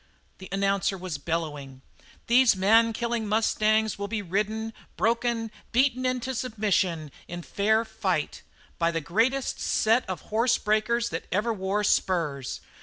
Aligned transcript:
The 0.39 0.49
announcer 0.51 0.97
was 0.97 1.19
bellowing: 1.19 1.83
"These 2.25 2.55
man 2.55 2.91
killing 2.91 3.27
mustangs 3.27 3.99
will 3.99 4.07
be 4.07 4.23
ridden, 4.23 4.73
broken, 4.97 5.51
beaten 5.71 6.07
into 6.07 6.33
submission 6.33 7.11
in 7.27 7.43
fair 7.43 7.85
fight 7.85 8.41
by 8.79 8.89
the 8.89 8.99
greatest 8.99 9.59
set 9.59 10.03
of 10.09 10.21
horse 10.33 10.57
breakers 10.57 11.09
that 11.09 11.27
ever 11.31 11.53
wore 11.53 11.83
spurs. 11.83 12.61